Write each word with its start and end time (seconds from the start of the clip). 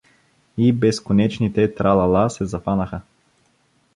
И 0.57 0.71
безконечните 0.73 1.67
тра-ла-ла 1.75 2.25
се 2.29 2.45
зафанаха. 2.45 3.01